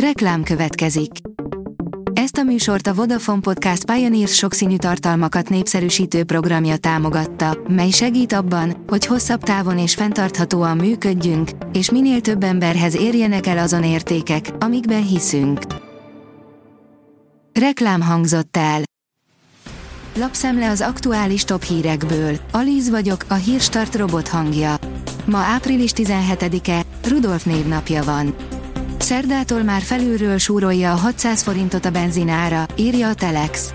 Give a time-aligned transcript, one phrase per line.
[0.00, 1.10] Reklám következik.
[2.12, 8.84] Ezt a műsort a Vodafone Podcast Pioneers sokszínű tartalmakat népszerűsítő programja támogatta, mely segít abban,
[8.86, 15.06] hogy hosszabb távon és fenntarthatóan működjünk, és minél több emberhez érjenek el azon értékek, amikben
[15.06, 15.60] hiszünk.
[17.52, 18.80] Reklám hangzott el.
[20.16, 22.36] Lapszemle az aktuális top hírekből.
[22.52, 24.74] Alíz vagyok, a hírstart robot hangja.
[25.24, 28.34] Ma április 17-e, Rudolf névnapja van.
[28.98, 33.72] Szerdától már felülről súrolja a 600 forintot a benzinára, írja a Telex.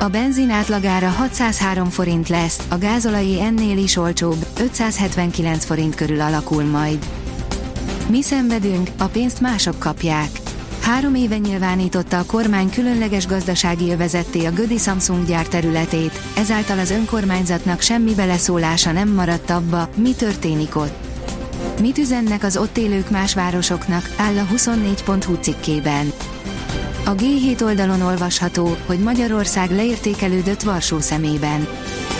[0.00, 6.64] A benzin átlagára 603 forint lesz, a gázolai ennél is olcsóbb, 579 forint körül alakul
[6.64, 7.06] majd.
[8.08, 10.30] Mi szenvedünk, a pénzt mások kapják.
[10.80, 16.90] Három éve nyilvánította a kormány különleges gazdasági övezetté a Gödi Samsung gyár területét, ezáltal az
[16.90, 21.07] önkormányzatnak semmi beleszólása nem maradt abba, mi történik ott.
[21.80, 26.12] Mit üzennek az ott élők más városoknak, áll a 24.hu cikkében.
[27.04, 31.66] A G7 oldalon olvasható, hogy Magyarország leértékelődött Varsó szemében.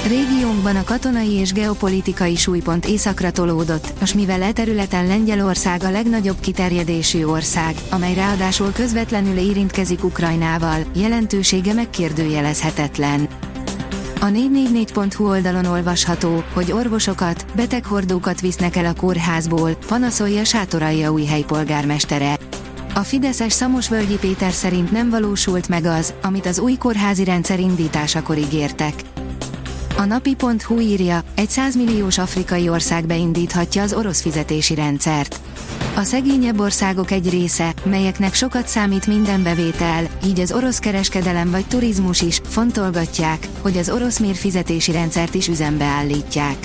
[0.06, 6.40] Régiónkban a katonai és geopolitikai súlypont északra tolódott, és mivel e területen Lengyelország a legnagyobb
[6.40, 13.28] kiterjedésű ország, amely ráadásul közvetlenül érintkezik Ukrajnával, jelentősége megkérdőjelezhetetlen.
[14.20, 22.38] A 444.hu oldalon olvasható, hogy orvosokat, beteghordókat visznek el a kórházból, panaszolja Sátoralja új helypolgármestere.
[22.94, 28.38] A Fideszes Szamosvölgyi Péter szerint nem valósult meg az, amit az új kórházi rendszer indításakor
[28.38, 28.94] ígértek.
[29.96, 35.40] A napi.hu írja, egy 100 milliós afrikai ország beindíthatja az orosz fizetési rendszert.
[35.98, 41.66] A szegényebb országok egy része, melyeknek sokat számít minden bevétel, így az orosz kereskedelem vagy
[41.66, 46.56] turizmus is, fontolgatják, hogy az orosz mérfizetési rendszert is üzembe állítják.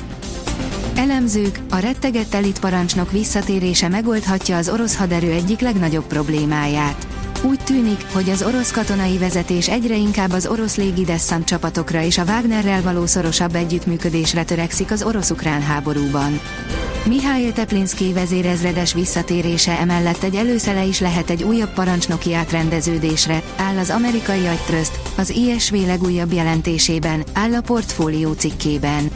[0.95, 7.07] Elemzők, a rettegett elitparancsnok visszatérése megoldhatja az orosz haderő egyik legnagyobb problémáját.
[7.45, 12.23] Úgy tűnik, hogy az orosz katonai vezetés egyre inkább az orosz légidesszant csapatokra és a
[12.23, 16.39] Wagnerrel való szorosabb együttműködésre törekszik az orosz-ukrán háborúban.
[17.07, 23.89] Mihály Teplinszki vezérezredes visszatérése emellett egy előszele is lehet egy újabb parancsnoki átrendeződésre, áll az
[23.89, 29.09] amerikai agytrözt, az ISV legújabb jelentésében, áll a portfólió cikkében.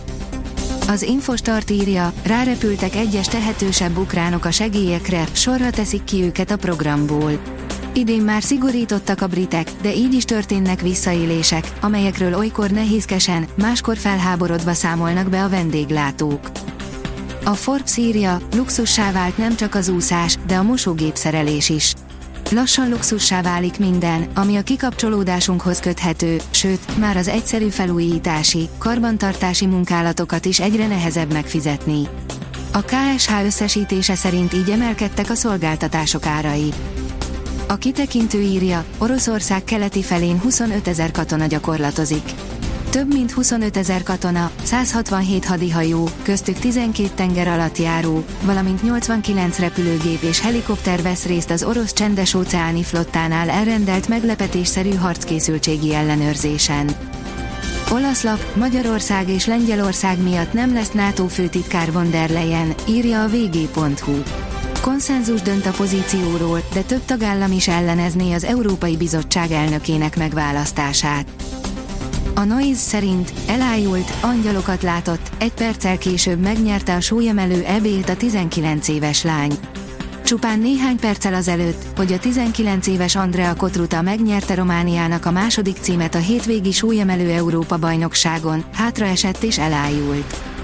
[0.88, 7.40] Az Infostart írja, rárepültek egyes tehetősebb ukránok a segélyekre, sorra teszik ki őket a programból.
[7.97, 14.74] Idén már szigorítottak a britek, de így is történnek visszaélések, amelyekről olykor nehézkesen, máskor felháborodva
[14.74, 16.52] számolnak be a vendéglátók.
[17.46, 21.94] A Forbes írja, luxussá vált nem csak az úszás, de a mosógépszerelés is.
[22.52, 30.46] Lassan luxussá válik minden, ami a kikapcsolódásunkhoz köthető, sőt, már az egyszerű felújítási, karbantartási munkálatokat
[30.46, 32.08] is egyre nehezebb megfizetni.
[32.72, 36.74] A KSH összesítése szerint így emelkedtek a szolgáltatások árai.
[37.69, 42.33] A kitekintő írja, Oroszország keleti felén 25 ezer katona gyakorlatozik.
[42.89, 50.22] Több mint 25 ezer katona, 167 hadihajó, köztük 12 tenger alatt járó, valamint 89 repülőgép
[50.22, 56.89] és helikopter vesz részt az orosz csendes óceáni flottánál elrendelt meglepetésszerű harckészültségi ellenőrzésen.
[57.91, 63.28] Olasz lap, Magyarország és Lengyelország miatt nem lesz NATO főtitkár von der Leyen, írja a
[63.28, 64.47] vg.hu.
[64.88, 71.28] Konszenzus dönt a pozícióról, de több tagállam is ellenezné az Európai Bizottság elnökének megválasztását.
[72.36, 78.88] A Noise szerint elájult, angyalokat látott, egy perccel később megnyerte a súlyemelő EB-t a 19
[78.88, 79.52] éves lány.
[80.24, 86.16] Csupán néhány perccel azelőtt, hogy a 19 éves Andrea Kotruta megnyerte Romániának a második címet
[86.16, 90.56] a hétvégi súlyemelő Európa bajnokságon, hátraesett és elájult.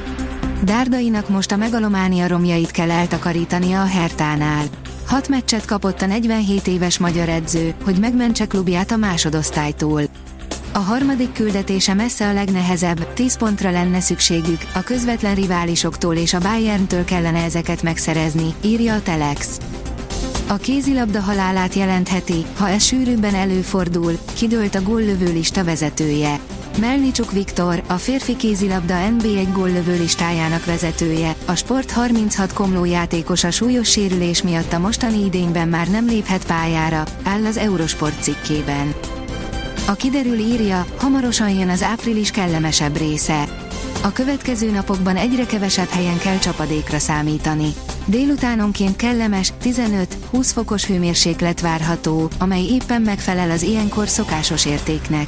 [0.64, 4.66] Dárdainak most a megalománia romjait kell eltakarítania a Hertánál.
[5.06, 10.02] Hat meccset kapott a 47 éves magyar edző, hogy megmentse klubját a másodosztálytól.
[10.72, 16.40] A harmadik küldetése messze a legnehezebb, 10 pontra lenne szükségük, a közvetlen riválisoktól és a
[16.40, 19.60] Bayerntől kellene ezeket megszerezni, írja a Telex.
[20.48, 26.40] A kézilabda halálát jelentheti, ha ez sűrűbben előfordul, kidőlt a góllövő lista vezetője.
[26.80, 33.52] Melnicsuk Viktor, a férfi kézilabda NB1 góllövő listájának vezetője, a Sport 36 komló játékos a
[33.52, 38.94] súlyos sérülés miatt a mostani idényben már nem léphet pályára, áll az Eurosport cikkében.
[39.88, 43.44] A kiderül írja, hamarosan jön az április kellemesebb része.
[44.04, 47.74] A következő napokban egyre kevesebb helyen kell csapadékra számítani.
[48.06, 55.28] Délutánonként kellemes, 15-20 fokos hőmérséklet várható, amely éppen megfelel az ilyenkor szokásos értéknek.